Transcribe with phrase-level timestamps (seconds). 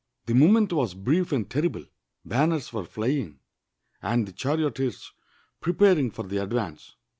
[0.25, 1.85] The moment was brief and terrible.
[2.25, 3.37] Banners were fl}'ing,
[4.01, 5.11] and the charioteers
[5.59, 6.95] preparing for the advance.